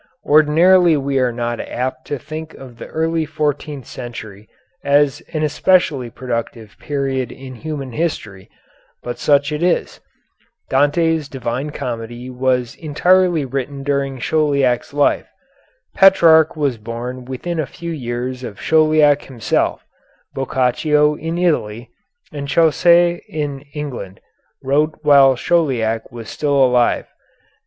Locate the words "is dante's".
9.61-11.29